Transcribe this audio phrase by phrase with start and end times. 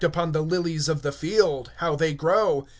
[0.01, 2.65] Consider the lilies of the field, how they grow.